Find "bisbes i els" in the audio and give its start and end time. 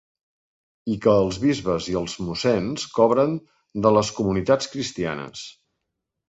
1.43-2.15